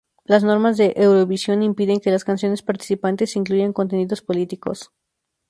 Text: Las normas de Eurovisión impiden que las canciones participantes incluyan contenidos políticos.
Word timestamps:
Las 0.25 0.43
normas 0.43 0.77
de 0.77 0.95
Eurovisión 0.97 1.61
impiden 1.61 1.99
que 1.99 2.09
las 2.09 2.23
canciones 2.23 2.63
participantes 2.63 3.35
incluyan 3.35 3.71
contenidos 3.71 4.23
políticos. 4.23 4.89